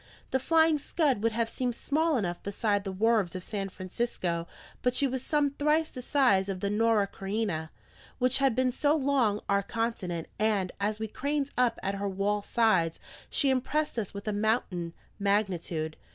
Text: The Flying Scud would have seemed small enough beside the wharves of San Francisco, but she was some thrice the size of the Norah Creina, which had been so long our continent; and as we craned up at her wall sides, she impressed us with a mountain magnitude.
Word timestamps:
The 0.31 0.39
Flying 0.39 0.79
Scud 0.79 1.21
would 1.21 1.33
have 1.33 1.47
seemed 1.47 1.75
small 1.75 2.17
enough 2.17 2.41
beside 2.41 2.83
the 2.85 2.91
wharves 2.91 3.35
of 3.35 3.43
San 3.43 3.69
Francisco, 3.69 4.47
but 4.81 4.95
she 4.95 5.05
was 5.05 5.23
some 5.23 5.51
thrice 5.51 5.89
the 5.89 6.01
size 6.01 6.49
of 6.49 6.59
the 6.59 6.71
Norah 6.71 7.05
Creina, 7.05 7.69
which 8.17 8.39
had 8.39 8.55
been 8.55 8.71
so 8.71 8.95
long 8.95 9.41
our 9.47 9.61
continent; 9.61 10.27
and 10.39 10.71
as 10.79 10.99
we 10.99 11.07
craned 11.07 11.51
up 11.55 11.77
at 11.83 11.93
her 11.93 12.09
wall 12.09 12.41
sides, 12.41 12.99
she 13.29 13.51
impressed 13.51 13.99
us 13.99 14.11
with 14.11 14.27
a 14.27 14.33
mountain 14.33 14.95
magnitude. 15.19 15.97